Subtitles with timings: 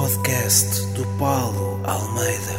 [0.00, 2.56] podcast do Paulo Almeida.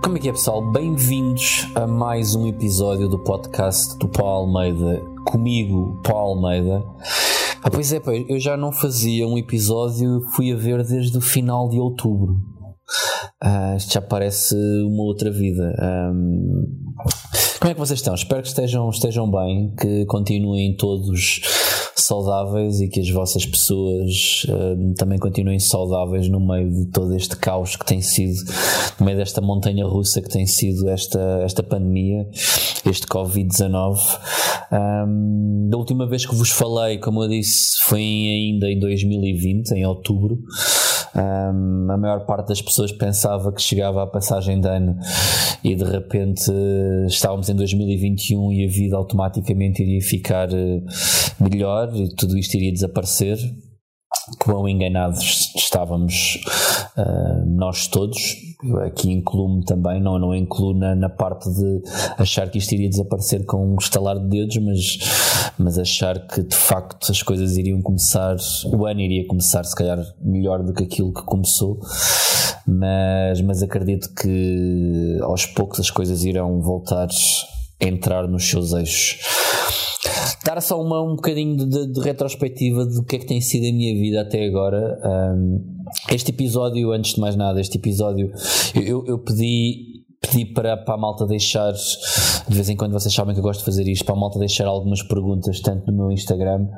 [0.00, 0.70] Como é que é, pessoal?
[0.70, 5.04] Bem-vindos a mais um episódio do podcast do Paulo Almeida.
[5.24, 6.84] Comigo, Paulo Almeida.
[7.60, 11.20] Ah, pois é, pá, eu já não fazia um episódio, fui a ver desde o
[11.20, 12.36] final de outubro.
[13.40, 14.54] Ah, isto já parece
[14.84, 15.74] uma outra vida.
[17.62, 18.12] Como é que vocês estão?
[18.12, 21.42] Espero que estejam, estejam bem, que continuem todos
[21.94, 27.36] saudáveis e que as vossas pessoas uh, também continuem saudáveis no meio de todo este
[27.36, 28.34] caos que tem sido,
[28.98, 32.28] no meio desta montanha russa que tem sido esta, esta pandemia,
[32.84, 33.96] este Covid-19.
[34.72, 39.86] Um, da última vez que vos falei, como eu disse, foi ainda em 2020, em
[39.86, 40.36] outubro.
[41.14, 44.98] Um, a maior parte das pessoas pensava que chegava à passagem de ano
[45.62, 46.50] e de repente
[47.06, 50.82] estávamos em 2021 e a vida automaticamente iria ficar eh,
[51.38, 53.38] melhor e tudo isto iria desaparecer.
[54.38, 56.38] Quão enganados estávamos
[56.96, 58.36] uh, nós todos,
[58.84, 61.82] aqui incluo-me também, não, não incluo na, na, parte de
[62.16, 66.56] achar que isto iria desaparecer com um estalar de dedos, mas, mas achar que de
[66.56, 68.36] facto as coisas iriam começar,
[68.72, 71.80] o ano iria começar se calhar melhor do que aquilo que começou,
[72.66, 77.08] mas, mas acredito que aos poucos as coisas irão voltar
[77.82, 79.18] a entrar nos seus eixos
[80.44, 83.72] dar só uma, um bocadinho de, de, retrospectiva do que é que tem sido a
[83.72, 84.98] minha vida até agora.
[85.04, 88.32] Um, este episódio, antes de mais nada, este episódio,
[88.74, 93.34] eu, eu pedi pedi para, para a malta deixar, de vez em quando vocês sabem
[93.34, 96.12] que eu gosto de fazer isto, para a malta deixar algumas perguntas, tanto no meu
[96.12, 96.68] Instagram,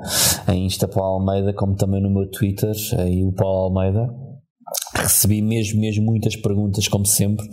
[0.50, 4.08] em Insta Paulo Almeida, como também no meu Twitter, aí o Paulo Almeida.
[4.94, 7.46] Recebi mesmo, mesmo muitas perguntas, como sempre,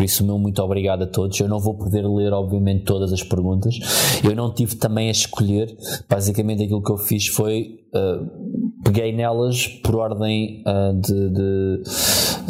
[0.00, 1.38] por isso, meu muito obrigado a todos.
[1.38, 3.78] Eu não vou poder ler, obviamente, todas as perguntas.
[4.24, 5.76] Eu não tive também a escolher.
[6.08, 7.80] Basicamente, aquilo que eu fiz foi.
[7.94, 8.49] Uh,
[8.90, 11.82] peguei nelas por ordem uh, de, de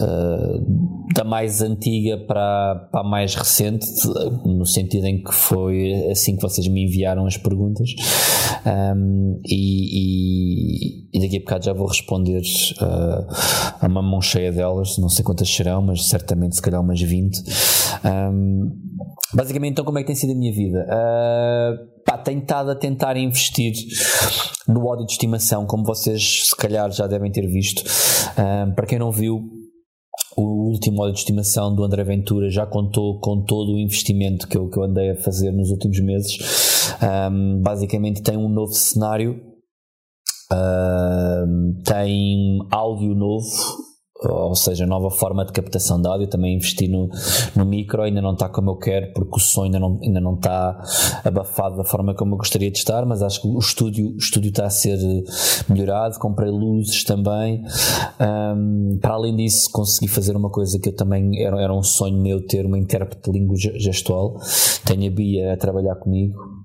[0.02, 3.86] uh, da mais antiga para, para a mais recente,
[4.44, 7.90] no sentido em que foi assim que vocês me enviaram as perguntas.
[8.64, 12.42] Um, e, e, e, daqui a bocado já vou responder
[12.80, 13.26] uh,
[13.80, 17.38] a uma mão cheia delas, não sei quantas serão, mas certamente se calhar umas 20.
[18.04, 18.70] Um,
[19.34, 20.86] basicamente, então, como é que tem sido a minha vida?
[22.10, 23.72] Pá, tenho estado a tentar investir
[24.66, 27.84] no ódio de estimação, como vocês se calhar já devem ter visto.
[28.36, 29.48] Um, para quem não viu,
[30.36, 34.58] o último óleo de estimação do André Ventura já contou com todo o investimento que
[34.58, 36.96] eu, que eu andei a fazer nos últimos meses.
[37.30, 39.40] Um, basicamente tem um novo cenário,
[41.84, 43.46] tem áudio novo,
[44.22, 47.08] ou seja, nova forma de captação de áudio, também investi no,
[47.56, 50.34] no micro, ainda não está como eu quero, porque o som ainda não, ainda não
[50.34, 50.80] está
[51.24, 54.50] abafado da forma como eu gostaria de estar, mas acho que o estúdio, o estúdio
[54.50, 54.98] está a ser
[55.68, 57.62] melhorado, comprei luzes também,
[58.20, 62.20] um, para além disso consegui fazer uma coisa que eu também, era, era um sonho
[62.20, 64.36] meu ter uma intérprete de língua gestual,
[64.84, 66.59] tenho a Bia a trabalhar comigo,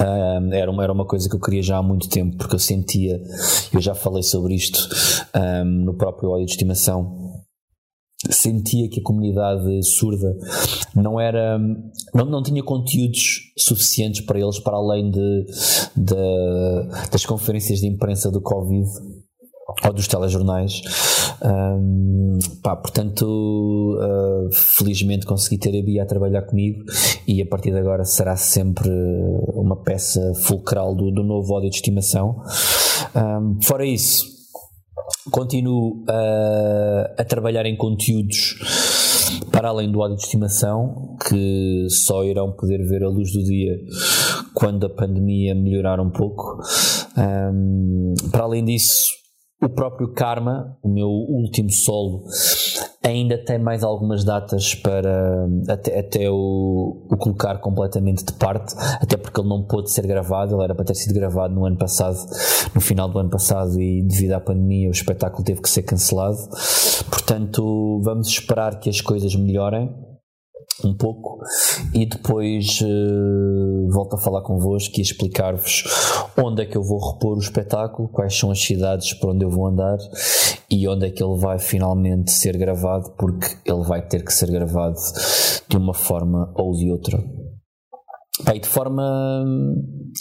[0.00, 2.58] um, era, uma, era uma coisa que eu queria já há muito tempo, porque eu
[2.58, 3.20] sentia,
[3.72, 4.88] eu já falei sobre isto
[5.34, 7.42] um, no próprio óleo de estimação,
[8.30, 10.36] sentia que a comunidade surda
[10.94, 11.56] não era
[12.12, 15.46] não, não tinha conteúdos suficientes para eles para além de,
[15.96, 16.16] de
[17.12, 18.88] das conferências de imprensa do Covid
[19.84, 20.80] ou dos telejornais.
[21.44, 26.84] Um, pá, portanto, uh, felizmente consegui ter a Bia a trabalhar comigo
[27.26, 28.90] e a partir de agora será sempre
[29.54, 32.42] uma peça fulcral do, do novo ódio de estimação.
[33.14, 34.26] Um, fora isso,
[35.30, 38.56] continuo uh, a trabalhar em conteúdos
[39.52, 43.78] para além do ódio de estimação, que só irão poder ver a luz do dia
[44.54, 46.58] quando a pandemia melhorar um pouco.
[47.16, 49.18] Um, para além disso,
[49.60, 52.24] o próprio Karma, o meu último solo,
[53.02, 59.16] ainda tem mais algumas datas para até, até o, o, colocar completamente de parte, até
[59.16, 62.18] porque ele não pôde ser gravado, ele era para ter sido gravado no ano passado,
[62.74, 66.38] no final do ano passado, e devido à pandemia o espetáculo teve que ser cancelado.
[67.10, 69.92] Portanto, vamos esperar que as coisas melhorem
[70.84, 71.38] um pouco
[71.92, 75.84] e depois uh, volto a falar convosco e explicar-vos
[76.36, 79.50] onde é que eu vou repor o espetáculo, quais são as cidades por onde eu
[79.50, 79.98] vou andar
[80.70, 84.50] e onde é que ele vai finalmente ser gravado, porque ele vai ter que ser
[84.50, 84.96] gravado
[85.68, 87.18] de uma forma ou de outra.
[88.44, 89.02] Bem, de forma
[89.44, 90.12] hum,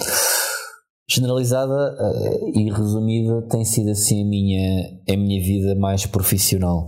[1.07, 6.87] generalizada uh, e resumida, tem sido assim a minha, a minha vida mais profissional,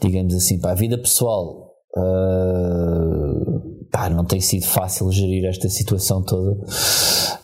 [0.00, 0.58] digamos assim.
[0.58, 1.65] Para a vida pessoal,
[1.96, 6.58] Uh, pá, não tem sido fácil gerir esta situação toda.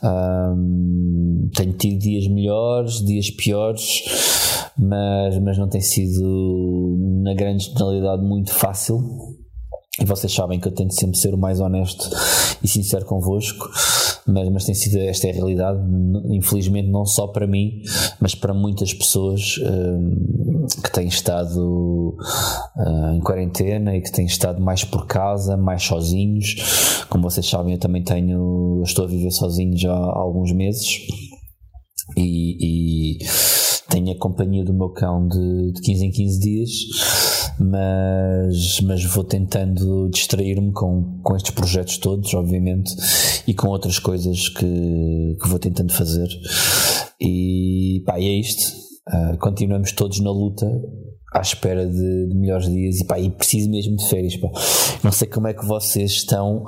[0.03, 4.03] Um, tenho tido dias melhores, dias piores,
[4.79, 9.03] mas, mas não tem sido, na grande generalidade, muito fácil.
[10.01, 12.09] E vocês sabem que eu tento sempre ser o mais honesto
[12.63, 13.69] e sincero convosco,
[14.27, 15.79] mas, mas tem sido esta é a realidade,
[16.31, 17.83] infelizmente, não só para mim,
[18.21, 20.52] mas para muitas pessoas um,
[20.83, 22.17] que têm estado
[22.77, 27.05] uh, em quarentena e que têm estado mais por casa, mais sozinhos.
[27.09, 30.89] Como vocês sabem, eu também tenho, estou a viver sozinho já há alguns meses
[32.17, 33.19] e, e
[33.89, 36.71] tenho a companhia do meu cão de, de 15 em 15 dias
[37.59, 42.93] mas, mas vou tentando distrair-me com, com estes projetos todos, obviamente,
[43.47, 46.29] e com outras coisas que, que vou tentando fazer.
[47.21, 48.82] E pá, e é isto.
[49.09, 50.67] Uh, continuamos todos na luta
[51.35, 54.37] à espera de, de, melhores dias e pá, e preciso mesmo de férias.
[54.37, 54.49] Pá.
[55.03, 56.63] Não sei como é que vocês estão,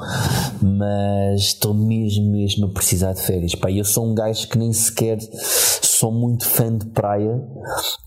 [0.60, 3.54] mas estou mesmo, mesmo a precisar de férias.
[3.54, 3.70] Pá.
[3.70, 5.18] Eu sou um gajo que nem sequer
[5.94, 7.40] sou muito fã de praia,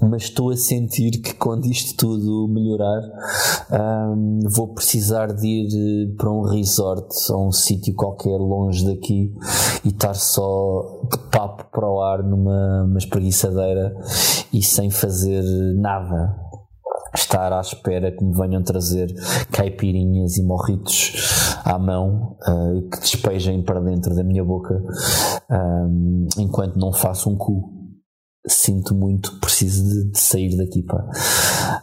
[0.01, 3.01] mas estou a sentir que quando isto tudo melhorar,
[3.71, 9.33] um, vou precisar de ir para um resort ou um sítio qualquer longe daqui
[9.85, 13.95] e estar só de papo para o ar numa espreguiçadeira
[14.51, 15.43] e sem fazer
[15.75, 16.46] nada
[17.15, 19.07] estar à espera que me venham trazer
[19.51, 24.81] caipirinhas e morritos à mão uh, que despejem para dentro da minha boca
[25.49, 27.77] um, enquanto não faço um cu
[28.47, 30.81] sinto muito, preciso de, de sair daqui.
[30.81, 31.05] Pá.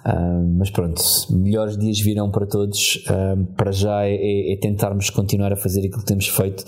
[0.06, 1.00] Uh, mas pronto,
[1.30, 3.04] melhores dias virão para todos.
[3.08, 6.64] Uh, para já é, é, é, tentarmos continuar a fazer aquilo que temos feito,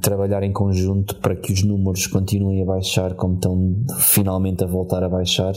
[0.00, 5.02] trabalhar em conjunto para que os números continuem a baixar, como estão finalmente a voltar
[5.02, 5.54] a baixar,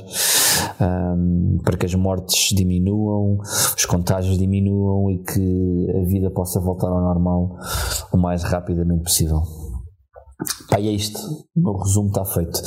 [1.63, 3.37] para que as mortes diminuam,
[3.75, 7.57] os contágios diminuam e que a vida possa voltar ao normal
[8.11, 9.41] o mais rapidamente possível.
[10.69, 11.19] Pá, e é isto.
[11.55, 12.61] O meu resumo está feito.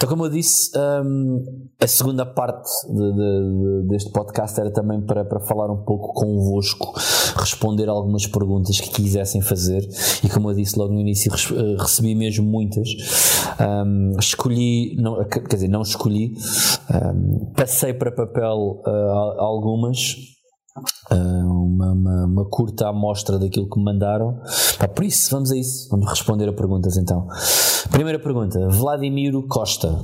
[0.00, 0.70] Então, como eu disse,
[1.04, 1.44] um,
[1.78, 6.14] a segunda parte de, de, de, deste podcast era também para, para falar um pouco
[6.14, 6.94] convosco,
[7.36, 9.86] responder algumas perguntas que quisessem fazer.
[10.24, 12.88] E como eu disse logo no início, eh, recebi mesmo muitas.
[13.60, 16.32] Um, escolhi, não, quer dizer, não escolhi,
[16.90, 20.16] um, passei para papel uh, algumas
[21.14, 24.40] uma, uma, uma, curta amostra daquilo que me mandaram.
[24.78, 25.88] Pá, por isso, vamos a isso.
[25.90, 27.26] Vamos responder a perguntas então.
[27.90, 29.98] Primeira pergunta: Vladimiro Costa.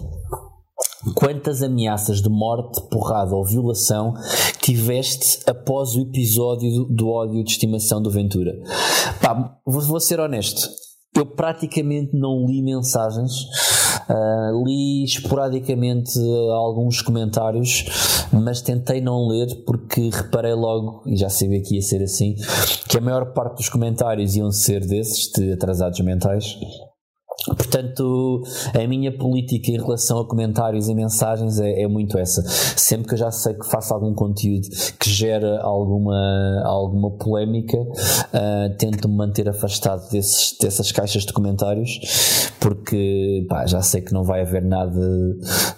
[1.14, 4.12] Quantas ameaças de morte, porrada ou violação
[4.61, 8.53] tiveste após o episódio do, ódio de estimação do Ventura?
[9.20, 10.69] Pá, vou ser honesto.
[11.17, 13.32] Eu praticamente não li mensagens
[14.08, 16.17] Uh, li esporadicamente
[16.53, 22.03] alguns comentários, mas tentei não ler porque reparei logo, e já sabia que ia ser
[22.03, 22.37] assim,
[22.88, 26.56] que a maior parte dos comentários iam ser desses, de atrasados mentais.
[27.54, 28.43] Portanto,
[28.75, 32.43] a minha política em relação a comentários e mensagens é, é, muito essa.
[32.76, 38.76] Sempre que eu já sei que faço algum conteúdo que gera alguma, alguma polémica, uh,
[38.78, 44.25] tento me manter afastado desses, dessas caixas de comentários, porque pá, já sei que não
[44.25, 45.00] vai haver nada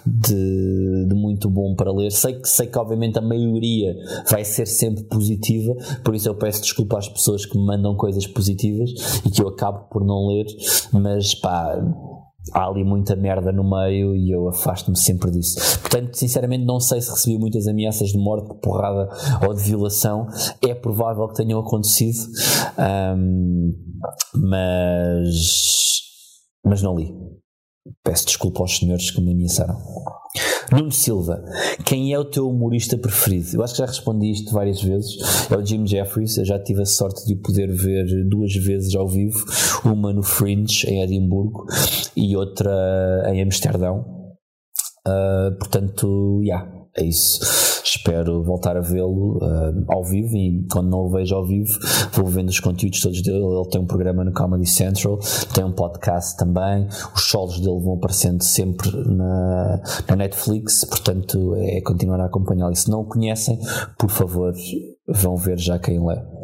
[0.05, 2.11] de, de, muito bom para ler.
[2.11, 3.95] Sei que, sei que, obviamente, a maioria
[4.29, 8.25] vai ser sempre positiva, por isso eu peço desculpa às pessoas que me mandam coisas
[8.25, 8.89] positivas
[9.25, 10.45] e que eu acabo por não ler,
[10.91, 11.58] mas pá
[12.53, 15.79] há ali muita merda no meio e eu afasto-me sempre disso.
[15.81, 19.09] Portanto, sinceramente, não sei se recebi muitas ameaças de morte, de porrada
[19.45, 20.27] ou de violação.
[20.61, 22.17] É provável que tenham acontecido,
[23.17, 23.73] um,
[24.35, 25.29] mas,
[26.65, 27.13] mas não li.
[28.03, 29.77] Peço desculpa aos senhores que me ameaçaram.
[30.71, 31.43] Nuno Silva,
[31.85, 33.47] quem é o teu humorista preferido?
[33.53, 35.17] Eu acho que já respondi isto várias vezes.
[35.49, 36.37] É o Jim Jeffries.
[36.37, 39.43] Eu já tive a sorte de o poder ver duas vezes ao vivo,
[39.83, 41.65] uma no Fringe em Edimburgo
[42.15, 44.05] e outra em Amsterdão.
[45.07, 47.39] Uh, portanto, já, yeah, é isso
[47.83, 51.71] espero voltar a vê-lo uh, ao vivo e quando não o vejo ao vivo
[52.13, 53.37] vou vendo os conteúdos todos dele.
[53.37, 55.19] Ele tem um programa no Comedy Central,
[55.53, 61.81] tem um podcast também, os solos dele vão aparecendo sempre na, na Netflix, portanto é
[61.81, 62.73] continuar a acompanhá-lo.
[62.73, 63.59] E se não o conhecem,
[63.97, 64.53] por favor,
[65.07, 66.39] vão ver já quem ele é.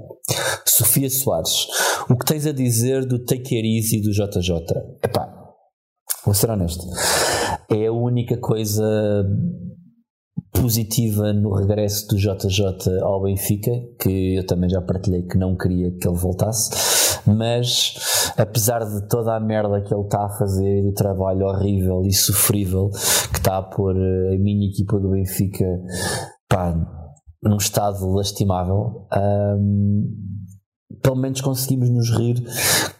[0.65, 1.67] Sofia Soares,
[2.09, 4.55] o que tens a dizer do Take It Easy do JJ?
[5.03, 5.31] Epá,
[6.25, 6.83] vou ser honesto,
[7.69, 8.83] é a única coisa
[10.65, 13.69] positiva no regresso do JJ ao Benfica,
[13.99, 19.35] que eu também já partilhei que não queria que ele voltasse, mas apesar de toda
[19.35, 22.89] a merda que ele está a fazer, do trabalho horrível e sofrível
[23.31, 25.65] que está a pôr a minha equipa do Benfica
[26.49, 26.75] pá,
[27.43, 29.05] num estado lastimável.
[31.05, 32.43] Pelo menos conseguimos nos rir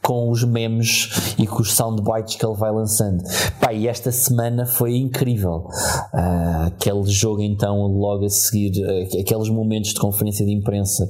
[0.04, 3.24] com os memes e com os soundbites que ele vai lançando.
[3.60, 5.68] Pá, e esta semana foi incrível.
[6.14, 11.10] Uh, aquele jogo, então, logo a seguir, uh, aqueles momentos de conferência de imprensa,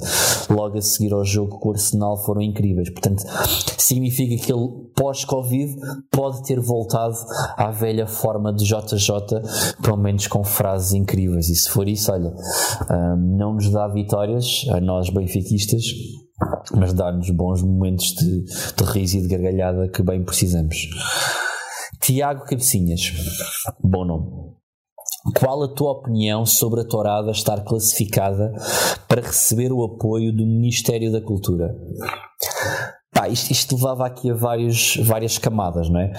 [0.50, 2.90] logo a seguir ao jogo com o Arsenal, foram incríveis.
[2.90, 3.24] Portanto,
[3.78, 5.76] significa que ele, pós-Covid,
[6.10, 7.18] pode ter voltado
[7.58, 9.42] à velha forma de JJ,
[9.82, 11.50] pelo menos com frases incríveis.
[11.50, 15.84] E se for isso, olha, uh, não nos dá vitórias, a nós benfiquistas
[16.76, 20.76] mas dá-nos bons momentos de, de riso e de gargalhada que bem precisamos.
[22.02, 23.02] Tiago Cabecinhas,
[23.82, 24.56] bom nome.
[25.40, 28.54] Qual a tua opinião sobre a tourada estar classificada
[29.08, 31.76] para receber o apoio do Ministério da Cultura?
[33.12, 36.14] Pá, isto, isto levava aqui a vários, várias camadas, não é?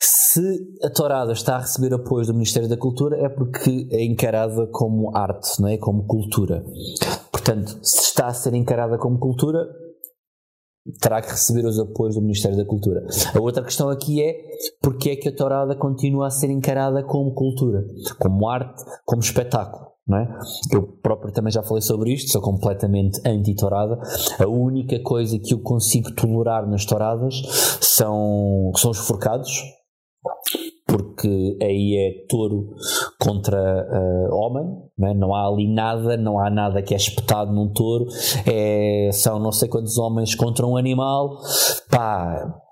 [0.00, 0.42] Se
[0.82, 5.16] a tourada está a receber apoio do Ministério da Cultura é porque é encarada como
[5.16, 5.76] arte, não é?
[5.76, 6.64] como cultura.
[7.48, 9.66] Portanto, se está a ser encarada como cultura,
[11.00, 13.06] terá que receber os apoios do Ministério da Cultura.
[13.34, 14.36] A outra questão aqui é
[14.82, 17.82] porque é que a tourada continua a ser encarada como cultura,
[18.18, 19.88] como arte, como espetáculo.
[20.06, 20.38] Não é?
[20.70, 23.98] Eu próprio também já falei sobre isto, sou completamente anti-tourada.
[24.38, 27.34] A única coisa que eu consigo tolerar nas touradas
[27.80, 29.50] são, são os forcados,
[30.88, 32.74] porque aí é touro
[33.20, 34.64] contra uh, homem,
[34.96, 35.14] não, é?
[35.14, 38.06] não, há ali nada, não há nada que é espetado num touro,
[38.46, 41.38] é, são não sei quantos homens contra um animal,
[41.90, 42.62] pá,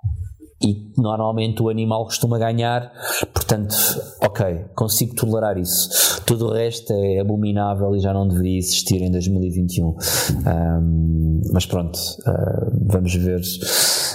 [0.64, 2.90] e normalmente o animal costuma ganhar,
[3.35, 3.76] portanto,
[4.23, 6.23] ok, consigo tolerar isso.
[6.25, 9.88] Tudo o resto é abominável e já não deveria existir em 2021.
[9.88, 13.40] Um, mas pronto, uh, vamos ver.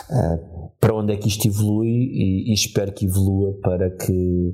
[0.09, 4.53] Uh, para onde é que isto evolui e, e, espero que evolua para que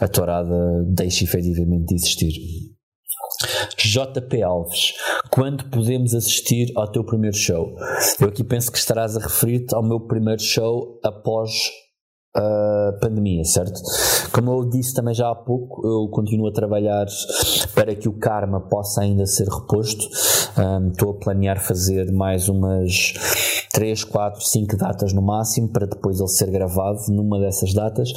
[0.00, 2.32] a tourada deixe efetivamente de existir.
[3.76, 4.94] JP Alves,
[5.30, 7.74] quando podemos assistir ao teu primeiro show?
[8.20, 11.50] Eu aqui penso que estarás a referir-te ao meu primeiro show após
[12.34, 13.80] a pandemia, certo?
[14.32, 17.06] Como eu disse também já há pouco, eu continuo a trabalhar
[17.74, 20.04] para que o karma possa ainda ser reposto.
[20.56, 23.14] Um, estou a planear fazer mais umas
[23.72, 28.12] 3, 4, 5 datas no máximo para depois ele ser gravado numa dessas datas.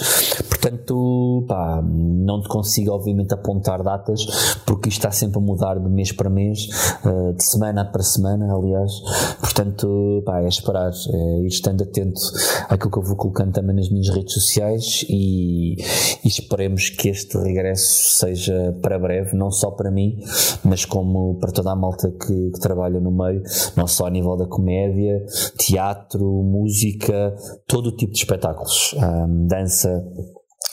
[0.48, 4.24] Portanto, pá, não te consigo obviamente apontar datas
[4.66, 6.68] porque isto está sempre a mudar de mês para mês,
[7.04, 8.92] uh, de semana para semana, aliás.
[9.40, 12.22] Portanto, pá, é esperar, é ir estando atento
[12.70, 15.78] àquilo que eu vou colocando também nas minhas redes sociais e,
[16.28, 20.20] e esperemos que este regresso seja para breve, não só para mim,
[20.62, 23.42] mas como para toda a malta que, que trabalha no meio,
[23.78, 25.26] não só a nível da comédia,
[25.58, 27.34] teatro, música,
[27.66, 30.04] todo o tipo de espetáculos, um, dança.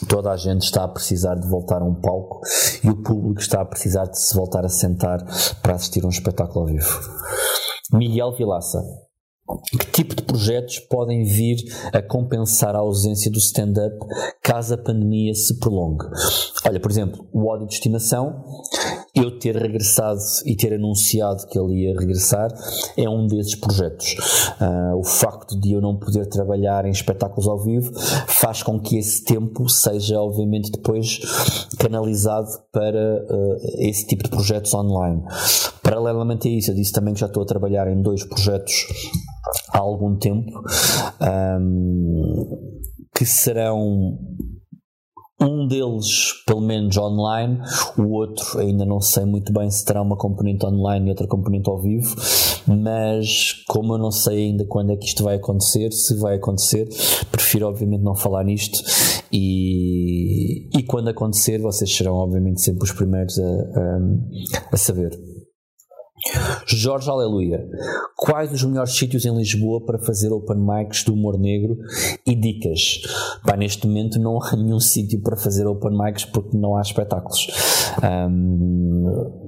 [0.08, 2.40] Toda a gente está a precisar de voltar a um palco
[2.82, 5.24] e o público está a precisar de se voltar a sentar
[5.62, 7.00] para assistir a um espetáculo ao vivo.
[7.92, 8.82] Miguel Vilaça.
[9.78, 11.58] Que tipo de projetos podem vir
[11.92, 13.94] a compensar a ausência do stand-up
[14.42, 16.06] caso a pandemia se prolongue?
[16.66, 18.42] Olha, por exemplo, o ódio de estimação,
[19.14, 22.50] eu ter regressado e ter anunciado que ele ia regressar
[22.96, 24.16] é um desses projetos.
[24.58, 27.92] Uh, o facto de eu não poder trabalhar em espetáculos ao vivo
[28.26, 31.20] faz com que esse tempo seja, obviamente, depois
[31.78, 35.22] canalizado para uh, esse tipo de projetos online.
[35.82, 38.86] Paralelamente a isso, eu disse também que já estou a trabalhar em dois projetos
[39.72, 40.50] há algum tempo
[41.60, 42.46] um,
[43.14, 44.18] que serão
[45.40, 47.58] um deles, pelo menos online,
[47.98, 51.68] o outro ainda não sei muito bem se terá uma componente online e outra componente
[51.68, 52.14] ao vivo,
[52.66, 56.88] mas como eu não sei ainda quando é que isto vai acontecer, se vai acontecer,
[57.30, 58.78] prefiro obviamente não falar nisto
[59.32, 63.98] e, e quando acontecer vocês serão obviamente sempre os primeiros a, a,
[64.72, 65.33] a saber.
[66.66, 67.68] Jorge Aleluia.
[68.16, 71.78] Quais os melhores sítios em Lisboa para fazer open mics do humor negro
[72.26, 73.02] e dicas?
[73.44, 77.46] Pá, neste momento não há nenhum sítio para fazer open mics porque não há espetáculos.
[78.02, 79.43] Um,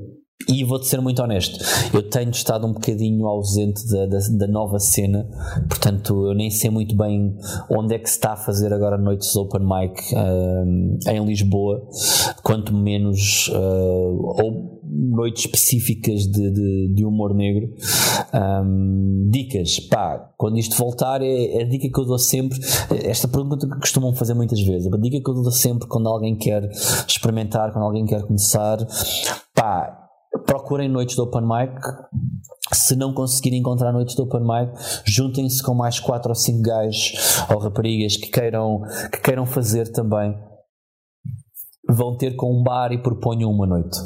[0.48, 1.58] e vou-te ser muito honesto,
[1.94, 5.26] eu tenho estado um bocadinho ausente da, da, da, nova cena,
[5.66, 7.36] portanto eu nem sei muito bem
[7.70, 11.88] onde é que se está a fazer agora noites open mic uh, em Lisboa,
[12.42, 17.72] quanto menos uh, ou noites específicas de, de, de humor negro.
[18.32, 22.58] Um, dicas, pá, quando isto voltar, é, é, a dica que eu dou sempre.
[23.04, 26.36] Esta pergunta que costumam fazer muitas vezes, a dica que eu dou sempre quando alguém
[26.36, 26.70] quer
[27.08, 28.78] experimentar, quando alguém quer começar,
[29.54, 30.05] pá
[30.44, 31.72] procurem noites de open mic.
[32.72, 34.72] Se não conseguirem encontrar noites de open mic,
[35.04, 37.12] juntem-se com mais 4 ou 5 gajos
[37.50, 40.36] ou raparigas que queiram, que queiram fazer também.
[41.88, 43.96] Vão ter com um bar e proponham uma noite.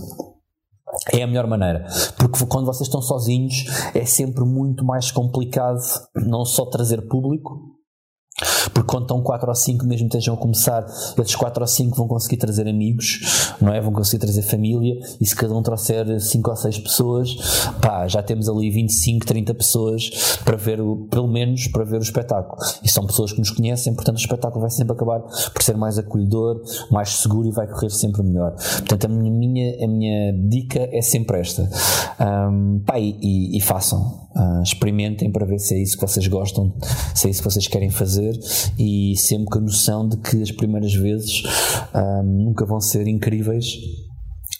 [1.12, 1.86] é a melhor maneira.
[2.18, 5.80] Porque quando vocês estão sozinhos é sempre muito mais complicado
[6.14, 7.80] não só trazer público,
[8.72, 10.86] porque estão 4 ou 5, mesmo estejam a começar,
[11.18, 13.80] esses 4 ou 5 vão conseguir trazer amigos, não é?
[13.80, 17.34] Vão conseguir trazer família, e se cada um trouxer 5 ou 6 pessoas,
[17.80, 20.10] pá, já temos ali 25, 30 pessoas
[20.44, 22.56] para ver, o, pelo menos, para ver o espetáculo.
[22.82, 25.98] E são pessoas que nos conhecem, portanto o espetáculo vai sempre acabar por ser mais
[25.98, 28.54] acolhedor, mais seguro e vai correr sempre melhor.
[28.78, 31.68] Portanto, a minha, minha, a minha dica é sempre esta.
[32.20, 34.28] Um, pá, e, e, e façam.
[34.30, 36.72] Uh, experimentem para ver se é isso que vocês gostam,
[37.16, 38.38] se é isso que vocês querem fazer
[38.78, 41.42] e sempre com a noção de que as primeiras vezes
[41.94, 43.76] um, nunca vão ser incríveis,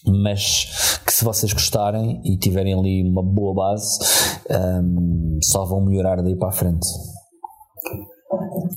[0.06, 3.98] mas que se vocês gostarem e tiverem ali uma boa base,
[4.82, 6.86] um, só vão melhorar daí para a frente.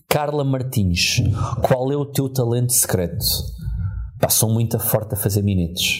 [0.07, 1.21] Carla Martins,
[1.67, 3.25] qual é o teu talento secreto?
[4.19, 5.99] Pá, sou muito forte a fazer minetes.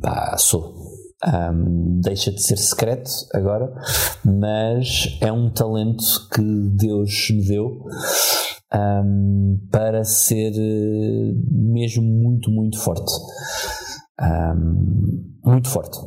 [0.00, 0.83] Pá, sou.
[1.26, 3.72] Um, deixa de ser secreto agora,
[4.22, 6.42] mas é um talento que
[6.76, 7.82] Deus me deu
[8.74, 13.10] um, para ser eh, mesmo muito, muito forte.
[14.20, 15.98] Um, muito forte.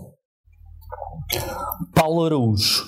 [1.95, 2.85] Paulo Araújo,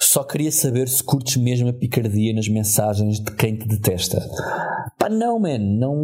[0.00, 4.20] só queria saber se curtes mesmo a picardia nas mensagens de quem te detesta.
[4.98, 5.96] Pá, não, man, não,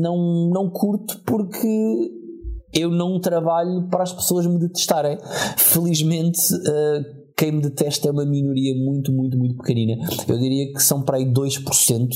[0.00, 2.23] não, não curto porque
[2.74, 5.18] eu não trabalho para as pessoas me detestarem.
[5.56, 9.96] Felizmente, uh, quem me detesta é uma minoria muito, muito, muito pequenina.
[10.28, 12.08] Eu diria que são para aí 2%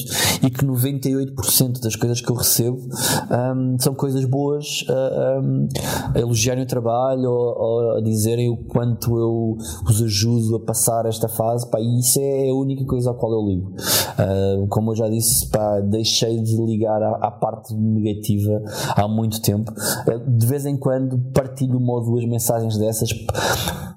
[0.43, 5.69] e que 98% das coisas que eu recebo um, são coisas boas uh, um,
[6.15, 9.57] a elogiarem o trabalho ou, ou, a dizerem o quanto eu
[9.89, 11.69] os ajudo a passar esta fase.
[11.69, 13.73] Pá, e isso é a única coisa à qual eu ligo.
[13.73, 18.63] Uh, como eu já disse, pá, deixei de ligar à, à, parte negativa
[18.95, 19.73] há muito tempo.
[19.73, 23.11] Uh, de vez em quando partilho uma ou duas mensagens dessas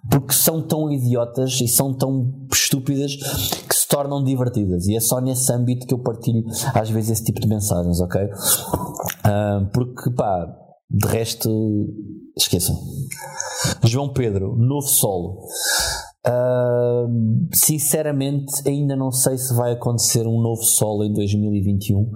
[0.10, 4.88] porque são tão idiotas e são tão estúpidas que se tornam divertidas.
[4.88, 8.22] E é só nesse âmbito que eu partilho às vezes esse tipo de mensagens, ok?
[8.24, 10.48] Uh, porque pá,
[10.90, 11.50] de resto,
[12.36, 12.78] esqueçam.
[13.84, 15.40] João Pedro, novo solo.
[16.24, 22.12] Uh, sinceramente, ainda não sei se vai acontecer um novo solo em 2021.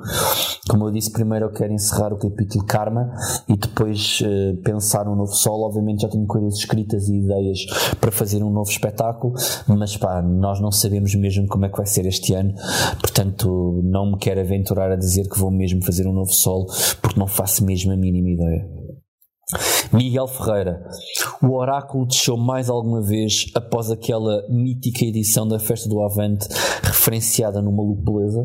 [0.69, 3.11] Como eu disse, primeiro eu quero encerrar o capítulo Karma
[3.47, 5.63] e depois uh, pensar um novo solo.
[5.63, 7.65] Obviamente já tenho coisas escritas e ideias
[7.99, 9.33] para fazer um novo espetáculo,
[9.67, 12.53] mas pá, nós não sabemos mesmo como é que vai ser este ano,
[13.01, 16.67] portanto não me quero aventurar a dizer que vou mesmo fazer um novo solo
[17.01, 18.84] porque não faço mesmo a mínima ideia.
[19.93, 20.83] Miguel Ferreira,
[21.43, 26.47] o oráculo desceu mais alguma vez após aquela mítica edição da Festa do Avante
[26.81, 28.43] referenciada no Maluco Beleza.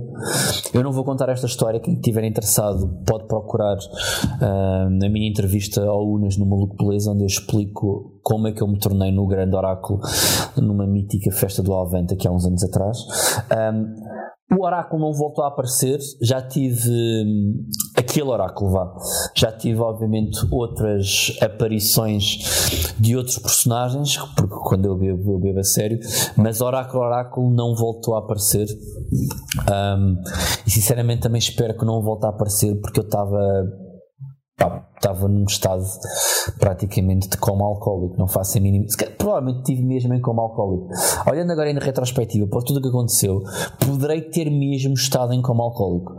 [0.74, 5.82] Eu não vou contar esta história, quem estiver interessado pode procurar uh, a minha entrevista
[5.82, 9.26] ao Unas no Maluco Beleza, onde eu explico como é que eu me tornei no
[9.26, 10.00] grande oráculo
[10.58, 12.98] numa mítica Festa do Avante aqui há uns anos atrás.
[13.50, 13.94] Um,
[14.52, 17.68] o oráculo não voltou a aparecer, já tive hum,
[18.10, 18.92] aquele oráculo, vá.
[19.34, 25.64] Já tive, obviamente, outras aparições de outros personagens, porque quando eu bebo, eu bebo a
[25.64, 26.00] sério,
[26.36, 28.66] mas oráculo, oráculo não voltou a aparecer.
[29.70, 30.16] Um,
[30.66, 33.40] e sinceramente também espero que não volte a aparecer, porque eu estava
[34.96, 35.84] estava num estado
[36.58, 38.84] praticamente de coma alcoólico, não faço a mínima.
[39.16, 40.88] Provavelmente tive mesmo em coma alcoólico.
[41.28, 43.40] Olhando agora em retrospectiva para tudo o que aconteceu,
[43.84, 46.14] poderei ter mesmo estado em coma alcoólico.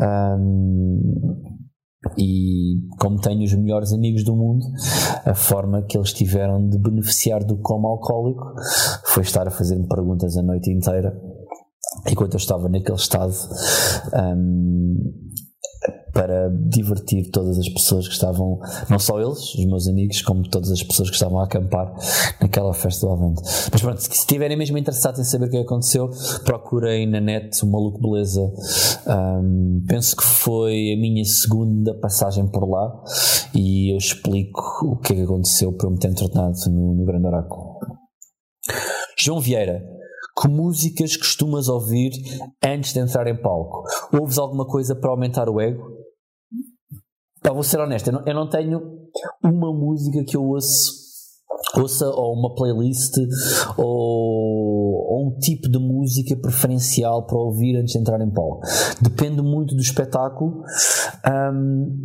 [0.00, 1.54] Um,
[2.18, 4.64] e como tenho os melhores amigos do mundo,
[5.24, 8.44] a forma que eles tiveram de beneficiar do coma alcoólico
[9.06, 11.12] foi estar a fazer-me perguntas a noite inteira
[12.10, 13.34] enquanto eu estava naquele estado.
[14.12, 15.23] Um,
[16.14, 20.70] para divertir todas as pessoas que estavam, não só eles, os meus amigos, como todas
[20.70, 21.92] as pessoas que estavam a acampar
[22.40, 23.42] naquela festa do Avante.
[23.70, 26.08] Mas pronto, se estiverem mesmo interessados em saber o que aconteceu,
[26.44, 28.40] procurem na net o Maluco Beleza.
[29.06, 33.02] Um, penso que foi a minha segunda passagem por lá
[33.52, 37.04] e eu explico o que é que aconteceu para eu me ter tornado no, no
[37.04, 37.74] Grande Oráculo.
[39.18, 39.82] João Vieira,
[40.40, 42.10] que músicas costumas ouvir
[42.62, 43.84] antes de entrar em palco?
[44.12, 45.93] Ouves alguma coisa para aumentar o ego?
[47.44, 48.80] Pá, vou ser honesto, eu não, eu não tenho
[49.42, 51.04] uma música que eu ouço
[51.76, 53.16] ouça ou uma playlist
[53.76, 58.60] ou, ou, um tipo de música preferencial para ouvir antes de entrar em palco.
[59.00, 60.62] Depende muito do espetáculo.
[61.26, 62.02] Um,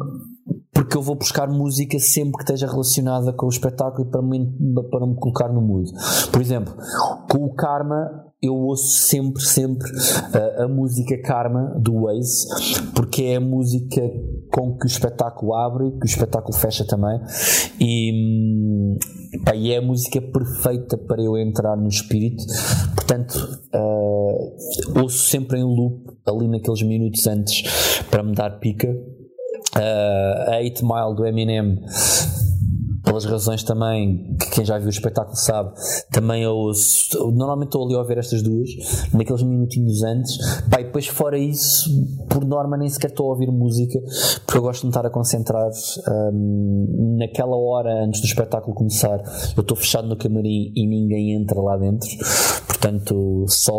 [0.74, 4.46] porque eu vou buscar música sempre que esteja relacionada com o espetáculo para me,
[4.90, 5.92] para me colocar no mood.
[6.32, 6.74] Por exemplo,
[7.30, 9.90] com o Karma eu ouço sempre, sempre
[10.34, 12.48] a, a música Karma do Waze,
[12.96, 14.02] porque é a música
[14.52, 17.20] com que o espetáculo abre, que o espetáculo fecha também.
[17.82, 18.98] E,
[19.46, 22.44] pá, e é a música perfeita para eu entrar no espírito.
[22.96, 28.90] Portanto, uh, ouço sempre em loop ali naqueles minutos antes para me dar pica.
[29.76, 31.80] Uh, a 8 Mile do Eminem
[33.10, 35.72] pelas razões também que quem já viu o espetáculo sabe,
[36.12, 38.70] também eu ouço, normalmente estou ali a ouvir estas duas,
[39.12, 40.38] naqueles minutinhos antes,
[40.70, 41.90] pá, e depois fora isso,
[42.30, 44.00] por norma nem sequer estou a ouvir música,
[44.46, 45.72] porque eu gosto de me estar a concentrar
[46.32, 49.20] um, naquela hora antes do espetáculo começar,
[49.58, 52.08] eu estou fechado no camarim e ninguém entra lá dentro,
[52.68, 53.74] portanto só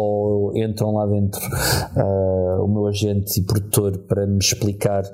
[0.57, 5.05] entram lá dentro uh, o meu agente e produtor para me explicar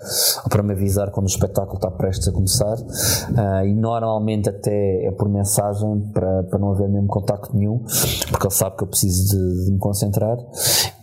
[0.42, 2.76] ou para me avisar quando o espetáculo está prestes a começar.
[2.76, 3.74] Uh, e
[4.48, 7.84] até é por mensagem para, para não haver mesmo contacto nenhum
[8.30, 10.36] porque ele sabe que eu preciso de, de me concentrar.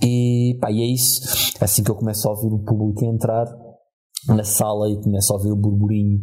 [0.02, 1.22] E, pá, e é isso.
[1.60, 3.46] Assim que eu começo a ouvir o público entrar
[4.28, 6.20] na sala e começa a ouvir o burburinho,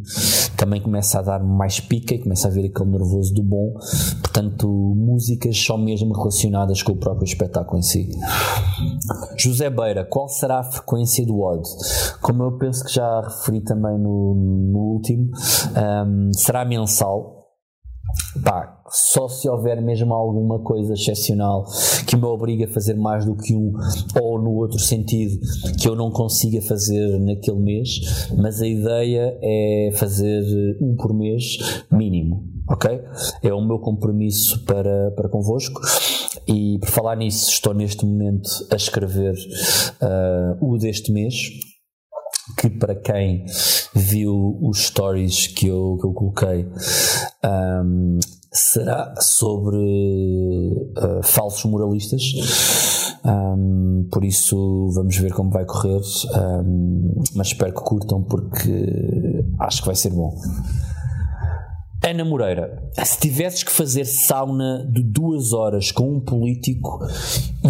[0.61, 3.73] também começa a dar mais pica e começa a ver aquele nervoso do bom.
[4.21, 8.11] Portanto, músicas só mesmo relacionadas com o próprio espetáculo em si.
[9.39, 11.67] José Beira, qual será a frequência do odd?
[12.21, 15.31] Como eu penso que já referi também no, no último,
[16.07, 17.41] um, será mensal
[18.45, 21.65] pá, só se houver mesmo alguma coisa excepcional
[22.07, 23.73] que me obrigue a fazer mais do que um,
[24.21, 25.39] ou no outro sentido
[25.81, 28.01] que eu não consiga fazer naquele mês,
[28.37, 30.43] mas a ideia é fazer
[30.81, 31.59] um por mês
[31.91, 33.01] mínimo, ok?
[33.43, 35.81] É o meu compromisso para, para convosco.
[36.47, 41.35] E por falar nisso, estou neste momento a escrever uh, o deste mês,
[42.59, 43.45] que para quem
[43.95, 46.67] viu os stories que eu, que eu coloquei
[47.45, 48.19] um,
[48.53, 52.23] será sobre uh, falsos moralistas
[53.25, 56.01] um, por isso vamos ver como vai correr
[56.35, 60.35] um, mas espero que curtam porque acho que vai ser bom
[62.03, 66.99] Ana Moreira, se tivesses que fazer sauna de duas horas com um político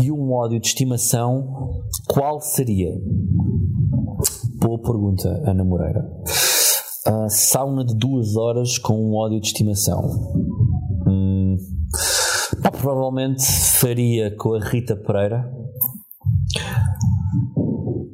[0.00, 2.90] e um ódio de estimação, qual seria?
[4.54, 6.08] Boa pergunta, Ana Moreira.
[7.06, 10.00] Uh, sauna de duas horas com um ódio de estimação.
[12.62, 13.42] Pá, provavelmente
[13.78, 15.50] faria com a Rita Pereira,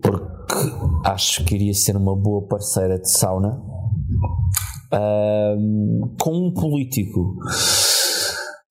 [0.02, 0.54] porque
[1.04, 3.60] acho que iria ser uma boa parceira de sauna.
[4.92, 7.36] Uh, com um político,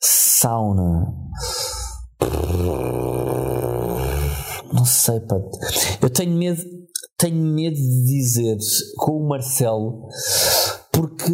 [0.01, 1.13] sauna.
[4.71, 5.35] Não sei, pá.
[6.01, 6.61] Eu tenho medo
[7.17, 8.57] tenho medo de dizer
[8.97, 10.07] com o Marcelo
[10.95, 11.33] porque,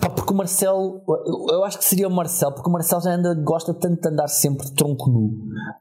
[0.00, 1.00] pá, porque o Marcelo,
[1.50, 4.26] eu acho que seria o Marcelo, porque o Marcelo já anda, gosta tanto de andar
[4.26, 5.30] sempre de tronco nu,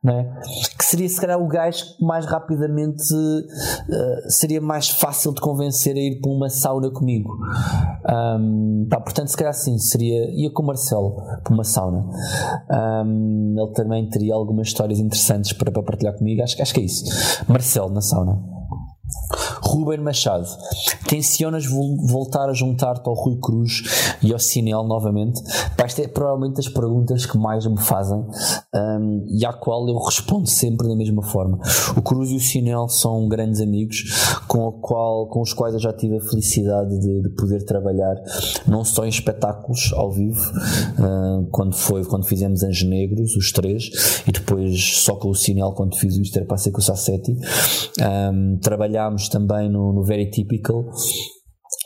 [0.04, 0.40] não é?
[0.78, 5.96] Que seria se calhar o gajo que mais rapidamente uh, seria mais fácil de convencer
[5.96, 7.36] a ir para uma sauna comigo.
[8.08, 12.06] Um, pá, portanto, se calhar sim, seria, ia com o Marcelo para uma sauna.
[12.70, 16.84] Um, ele também teria algumas histórias interessantes para, para partilhar comigo, acho, acho que é
[16.84, 17.04] isso.
[17.48, 18.56] Marcelo na sauna.
[19.66, 20.48] Ruben Machado,
[21.08, 23.84] tensionas voltar a juntar-te ao Rui Cruz
[24.22, 25.42] e ao Sinel novamente?
[25.76, 28.24] Pá, esta é provavelmente das perguntas que mais me fazem
[28.74, 31.60] um, e à qual eu respondo sempre da mesma forma.
[31.98, 34.04] O Cruz e o Sinel são grandes amigos
[34.48, 38.16] com, qual, com os quais eu já tive a felicidade de, de poder trabalhar,
[38.68, 40.42] não só em espetáculos ao vivo,
[41.00, 45.72] uh, quando, foi, quando fizemos Anjos Negros, os três, e depois só com o Sinel
[45.72, 47.36] quando fiz o Easter Passei com o Sassetti.
[48.00, 50.86] Um, trabalhámos também no, no Very Typical.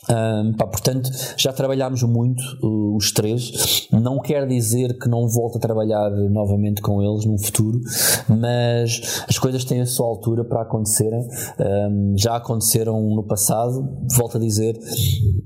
[0.10, 3.88] Um, pá, portanto, já trabalhámos muito uh, os três.
[3.92, 7.80] Não quer dizer que não volte a trabalhar novamente com eles no futuro,
[8.28, 11.28] mas as coisas têm a sua altura para acontecerem.
[11.60, 14.80] Um, já aconteceram no passado, volto a dizer,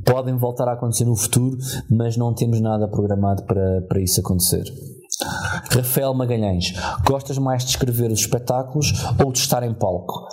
[0.06, 1.58] podem voltar a acontecer no futuro,
[1.92, 4.64] mas não temos nada programado para, para isso acontecer.
[5.72, 6.74] Rafael Magalhães,
[7.06, 10.26] gostas mais de escrever os espetáculos ou de estar em palco?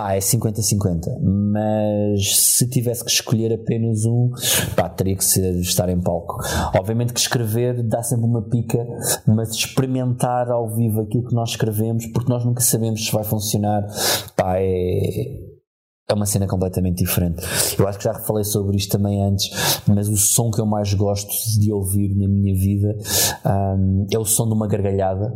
[0.00, 1.20] Pá, é 50-50.
[1.20, 4.30] Mas se tivesse que escolher apenas um,
[4.74, 6.38] pá, teria que ser estar em palco.
[6.74, 8.78] Obviamente que escrever dá sempre uma pica,
[9.26, 13.86] mas experimentar ao vivo aquilo que nós escrevemos, porque nós nunca sabemos se vai funcionar,
[14.34, 15.50] pá, é
[16.08, 17.40] é uma cena completamente diferente.
[17.78, 19.48] Eu acho que já falei sobre isto também antes,
[19.86, 22.96] mas o som que eu mais gosto de ouvir na minha vida
[23.46, 25.30] um, é o som de uma gargalhada.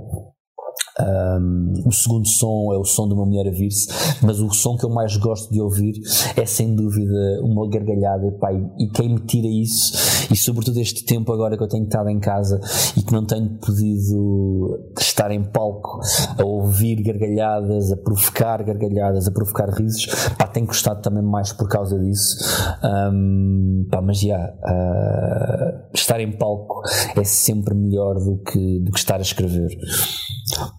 [1.00, 3.88] Um, o segundo som é o som de uma mulher a vir-se,
[4.22, 5.94] mas o som que eu mais gosto de ouvir
[6.36, 8.28] é sem dúvida uma gargalhada.
[8.28, 12.08] Epá, e quem me tira isso, e sobretudo este tempo agora que eu tenho estado
[12.08, 12.60] em casa
[12.96, 16.00] e que não tenho podido estar em palco
[16.38, 20.06] a ouvir gargalhadas, a provocar gargalhadas, a provocar risos,
[20.38, 22.36] pá, tenho gostado também mais por causa disso.
[22.84, 26.82] Um, pá, mas já, uh, estar em palco
[27.16, 29.76] é sempre melhor do que, do que estar a escrever.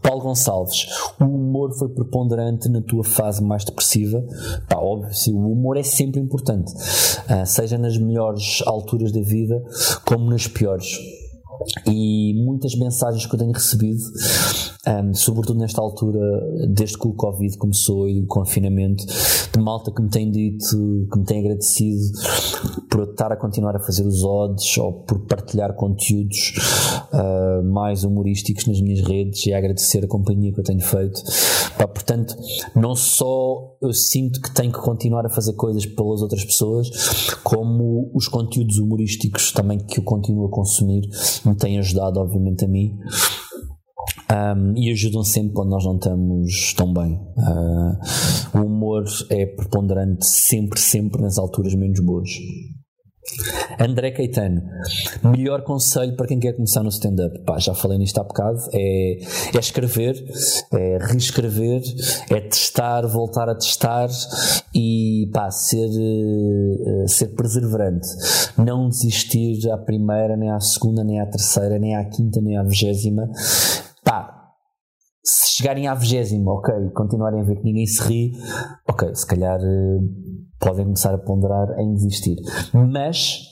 [0.02, 0.86] Paulo Gonçalves,
[1.20, 4.24] o humor foi preponderante na tua fase mais depressiva?
[4.70, 9.64] Pá, óbvio, o humor é sempre importante, uh, seja nas melhores alturas da vida
[10.06, 11.00] como nas piores
[11.88, 14.02] e muitas mensagens que eu tenho recebido,
[14.88, 16.20] um, sobretudo nesta altura,
[16.70, 21.20] desde que o Covid começou e o confinamento, de malta que me tem dito, que
[21.20, 22.02] me tem agradecido
[22.90, 26.54] por estar a continuar a fazer os odds ou por partilhar conteúdos
[27.14, 31.22] uh, mais humorísticos nas minhas redes e agradecer a companhia que eu tenho feito.
[31.78, 32.36] Pá, portanto,
[32.76, 36.90] não só eu sinto que tenho que continuar a fazer coisas pelas outras pessoas,
[37.44, 41.10] como os conteúdos humorísticos também que eu continuo a consumir
[41.46, 42.98] me têm ajudado, obviamente, a mim.
[44.32, 47.14] Um, e ajudam sempre quando nós não estamos tão bem.
[47.38, 52.30] Uh, o humor é preponderante sempre, sempre nas alturas menos boas.
[53.80, 54.62] André Caetano,
[55.24, 57.40] melhor conselho para quem quer começar no stand-up?
[57.58, 59.18] Já falei nisto há bocado: é,
[59.54, 60.16] é escrever,
[60.74, 61.82] é reescrever,
[62.30, 64.10] é testar, voltar a testar
[64.74, 68.08] e pá, ser, uh, ser perseverante.
[68.58, 72.64] Não desistir à primeira, nem à segunda, nem à terceira, nem à quinta, nem à
[72.64, 73.28] vigésima.
[75.26, 78.32] Se chegarem à vigésima, ok, continuarem a ver que ninguém se ri,
[78.88, 79.60] ok, se calhar.
[79.60, 82.38] Uh, podem começar a ponderar em desistir.
[82.74, 83.48] Mas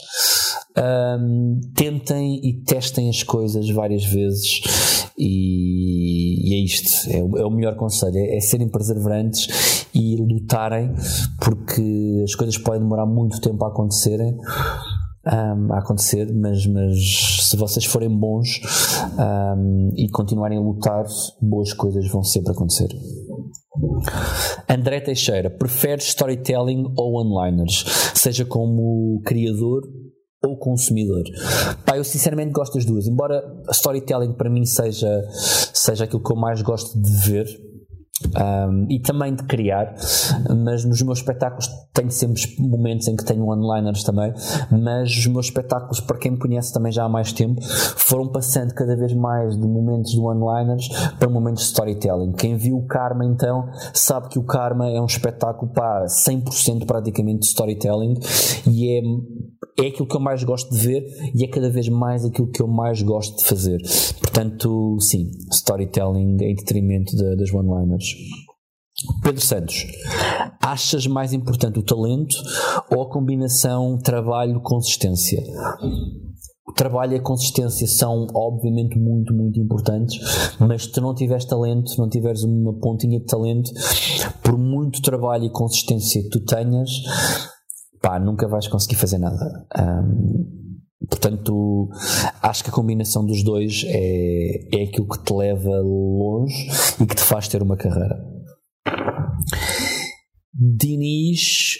[1.20, 4.62] um, tentem e testem as coisas várias vezes
[5.18, 10.16] e, e é isto, é o, é o, melhor conselho, é, é serem perseverantes e
[10.18, 10.92] lutarem
[11.40, 14.36] porque as coisas podem demorar muito tempo a acontecerem
[15.26, 18.62] um, a acontecer, mas, mas se vocês forem bons
[19.18, 21.06] um, e continuarem a lutar,
[21.42, 22.90] boas coisas vão sempre acontecer.
[24.70, 27.86] André Teixeira, prefere storytelling ou one-liners?
[28.14, 29.82] Seja como criador
[30.44, 31.24] ou consumidor?
[31.86, 33.08] Pá, eu sinceramente gosto das duas.
[33.08, 35.22] Embora storytelling para mim seja,
[35.74, 37.46] seja aquilo que eu mais gosto de ver,
[38.21, 39.95] um, e também de criar,
[40.63, 44.32] mas nos meus espetáculos tenho sempre momentos em que tenho one-liners também,
[44.71, 48.73] mas os meus espetáculos, para quem me conhece também já há mais tempo, foram passando
[48.73, 52.34] cada vez mais de momentos de one-liners para momentos de storytelling.
[52.34, 57.39] Quem viu o Karma então sabe que o Karma é um espetáculo pá, 100% praticamente
[57.39, 58.15] de storytelling
[58.67, 59.02] e é
[59.80, 62.62] é aquilo que eu mais gosto de ver e é cada vez mais aquilo que
[62.62, 63.82] eu mais gosto de fazer.
[64.34, 68.04] Portanto, sim, storytelling em detrimento de, das one-liners.
[69.22, 69.86] Pedro Santos,
[70.60, 72.36] achas mais importante o talento
[72.89, 75.39] ou a combinação trabalho-consistência?
[76.67, 80.19] O trabalho e a consistência são obviamente muito, muito importantes,
[80.60, 83.69] mas se tu não tiveres talento, não tiveres uma pontinha de talento,
[84.41, 86.89] por muito trabalho e consistência que tu tenhas,
[88.02, 89.67] pá, nunca vais conseguir fazer nada.
[89.78, 90.62] Um,
[91.10, 91.89] Portanto,
[92.42, 96.70] acho que a combinação dos dois é, é aquilo que te leva longe
[97.02, 98.16] e que te faz ter uma carreira.
[100.54, 101.78] Diniz.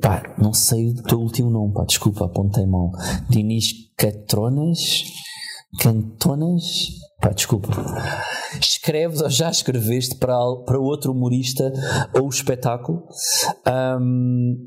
[0.00, 2.90] Pá, não sei o teu último nome, pá, desculpa, apontei mal.
[3.28, 5.04] Diniz Catronas?
[5.80, 6.88] Cantonas?
[7.20, 7.68] Pá, desculpa.
[8.60, 10.34] Escreves ou já escreveste para,
[10.66, 11.72] para outro humorista
[12.20, 13.06] ou espetáculo?
[13.66, 14.64] Um,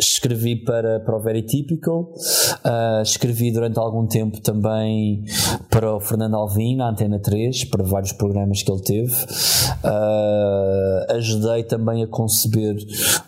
[0.00, 5.24] Escrevi para, para o Very uh, escrevi durante algum tempo também
[5.70, 9.14] para o Fernando Alvim, na Antena 3, para vários programas que ele teve.
[9.84, 12.74] Uh, ajudei também a conceber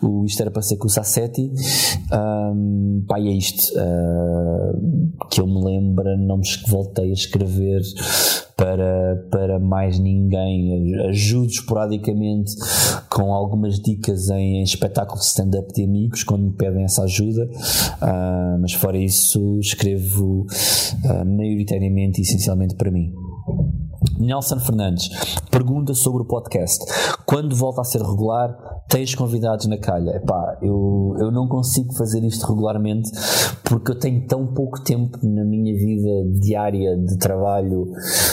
[0.02, 1.52] o Isto Era Para Ser com o Sassetti.
[2.12, 7.82] Um, pá, e é isto uh, que eu me lembro, não me voltei a escrever
[8.64, 10.94] para, para mais ninguém.
[11.08, 12.52] Ajudo esporadicamente
[13.10, 17.44] com algumas dicas em, em espetáculos de stand-up de amigos quando me pedem essa ajuda,
[17.44, 20.46] uh, mas fora isso escrevo
[21.04, 23.12] uh, maioritariamente e essencialmente para mim.
[24.18, 25.08] Nelson Fernandes
[25.50, 26.84] pergunta sobre o podcast.
[27.24, 28.56] Quando volta a ser regular,
[28.88, 30.16] tens convidados na calha?
[30.16, 33.10] Epá, eu, eu não consigo fazer isto regularmente
[33.64, 37.86] porque eu tenho tão pouco tempo na minha vida diária de trabalho,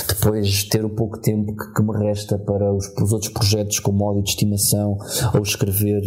[0.08, 3.80] depois ter o pouco tempo que, que me resta para os, para os outros projetos
[3.80, 4.98] como ódio de estimação
[5.34, 6.02] ou escrever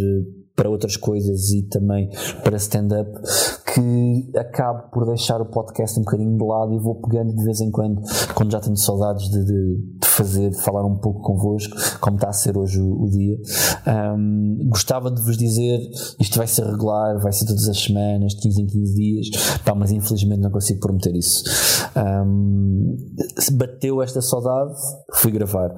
[0.55, 2.11] para outras coisas e também
[2.43, 3.11] para stand-up
[3.75, 7.61] que acabo por deixar o podcast um bocadinho de lado e vou pegando de vez
[7.61, 8.01] em quando,
[8.35, 12.29] quando já tenho saudades de, de, de fazer, de falar um pouco convosco, como está
[12.29, 13.37] a ser hoje o, o dia.
[14.17, 15.81] Um, gostava de vos dizer,
[16.21, 19.29] isto vai ser regular, vai ser todas as semanas, de 15 em 15 dias,
[19.65, 21.43] pá, mas infelizmente não consigo prometer isso.
[21.97, 22.97] Um,
[23.53, 24.75] bateu esta saudade,
[25.15, 25.75] fui gravar.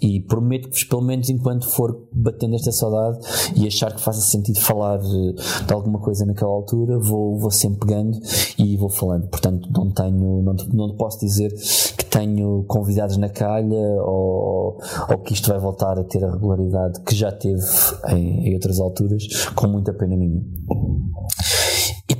[0.00, 3.18] E prometo-vos, pelo menos enquanto for batendo esta saudade
[3.56, 7.80] e achar que faça sentido falar eh, de alguma coisa naquela altura, vou, vou sempre
[7.80, 8.18] pegando
[8.58, 9.28] e vou falando.
[9.28, 11.52] Portanto, não tenho, não, não posso dizer
[11.96, 17.00] que tenho convidados na calha ou, ou que isto vai voltar a ter a regularidade
[17.00, 17.64] que já teve
[18.08, 20.42] em, em outras alturas, com muita pena minha.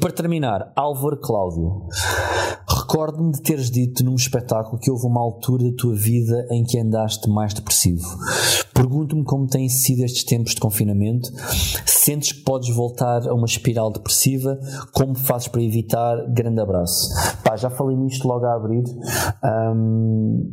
[0.01, 1.87] Para terminar, Álvaro Cláudio.
[2.67, 6.79] Recordo-me de teres dito num espetáculo que houve uma altura da tua vida em que
[6.79, 8.07] andaste mais depressivo.
[8.73, 11.31] Pergunto-me como têm sido estes tempos de confinamento.
[11.85, 14.59] Sentes que podes voltar a uma espiral depressiva?
[14.95, 16.17] Como fazes para evitar?
[16.33, 17.11] Grande abraço.
[17.45, 18.85] Pá, já falei nisto logo a abrir.
[19.45, 20.51] Um,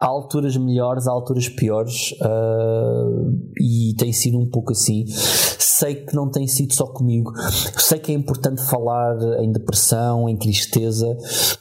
[0.00, 5.04] há alturas melhores, há alturas piores uh, e tem sido um pouco assim.
[5.06, 7.32] Sei que não tem sido só comigo.
[7.78, 11.16] Sei que é importante falar em depressão, em tristeza,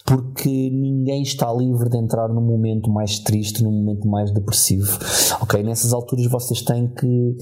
[0.05, 4.97] porque ninguém está livre de entrar num momento mais triste, num momento mais depressivo.
[5.39, 5.61] Ok?
[5.61, 7.35] Nessa nessas alturas vocês têm que,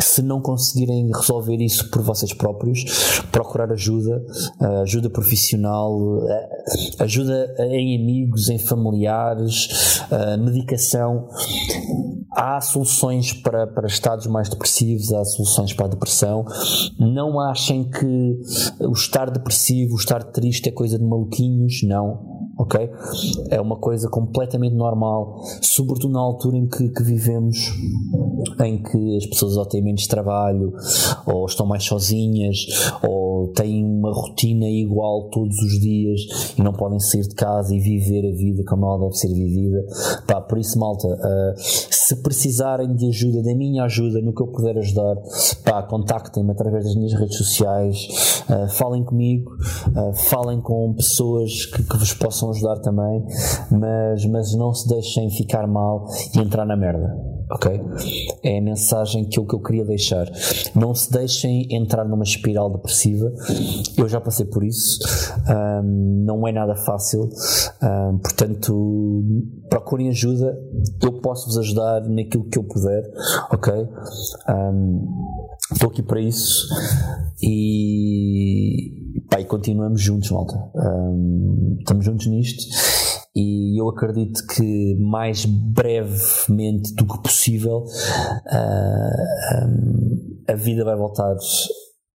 [0.00, 2.84] se não conseguirem resolver isso por vocês próprios,
[3.30, 4.24] procurar ajuda,
[4.82, 5.96] ajuda profissional,
[6.98, 10.02] ajuda em amigos, em familiares,
[10.40, 11.28] medicação.
[12.40, 16.44] Há soluções para, para estados mais depressivos, há soluções para a depressão.
[16.96, 18.40] Não achem que
[18.78, 22.90] o estar depressivo, o estar triste é coisa de maluquinhos, não ok?
[23.50, 27.72] É uma coisa completamente normal, sobretudo na altura em que, que, vivemos,
[28.64, 30.72] em que as pessoas ou têm menos trabalho,
[31.24, 32.66] ou estão mais sozinhas,
[33.06, 37.78] ou têm uma rotina igual todos os dias e não podem sair de casa e
[37.78, 39.84] viver a vida como ela deve ser vivida.
[40.26, 44.48] Pá, por isso, malta, uh, se precisarem de ajuda, da minha ajuda, no que eu
[44.48, 45.16] puder ajudar,
[45.64, 49.52] pá, contactem-me através das minhas redes sociais, uh, falem comigo,
[49.98, 53.24] uh, falem com pessoas que, que vos possam ajudar também,
[53.70, 57.37] mas, mas não se deixem ficar mal e entrar na merda.
[57.50, 57.80] Ok?
[58.42, 60.26] É a mensagem que eu, que eu queria deixar.
[60.74, 63.32] Não se deixem entrar numa espiral depressiva.
[63.96, 64.98] Eu já passei por isso.
[65.48, 67.28] Um, não é nada fácil.
[67.82, 69.24] Um, portanto,
[69.70, 70.58] procurem ajuda.
[71.02, 73.10] Eu posso vos ajudar naquilo que eu puder.
[73.50, 73.72] Ok?
[75.72, 76.68] Estou aqui para isso.
[77.42, 80.54] E pá, e continuamos juntos, malta.
[81.80, 82.97] Estamos juntos nisto
[83.40, 91.36] e eu acredito que mais brevemente do que possível uh, um, a vida vai voltar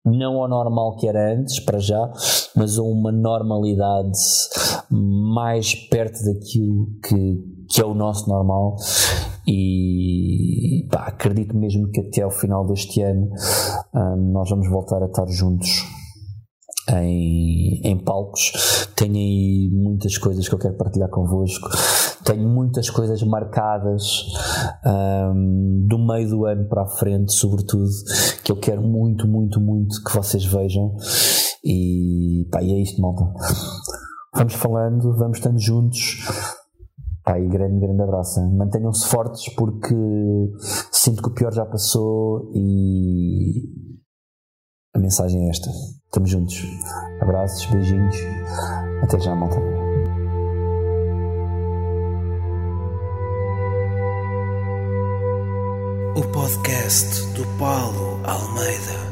[0.03, 2.11] não ao normal que era antes, para já,
[2.57, 4.19] mas a uma normalidade
[4.91, 8.77] mais perto daquilo que, que é o nosso normal.
[9.47, 13.29] E pá, acredito mesmo que até ao final deste ano
[13.95, 16.00] um, nós vamos voltar a estar juntos
[16.99, 18.89] em, em palcos.
[18.97, 21.69] Tenho aí muitas coisas que eu quero partilhar convosco.
[22.25, 24.27] Tenho muitas coisas marcadas
[24.85, 27.89] um, do meio do ano para a frente, sobretudo,
[28.45, 30.95] que eu quero muito, muito, muito que vocês vejam.
[31.65, 33.25] E pá, e é isto, malta.
[34.35, 36.27] Vamos falando, vamos estando juntos.
[37.25, 38.41] Pá, e grande, grande abraço.
[38.53, 39.95] Mantenham-se fortes porque
[40.91, 44.00] sinto que o pior já passou e
[44.95, 45.71] a mensagem é esta.
[46.07, 46.63] Estamos juntos.
[47.21, 48.17] Abraços, beijinhos.
[49.03, 49.57] Até já, malta.
[56.17, 59.10] O podcast do Paulo Almeida.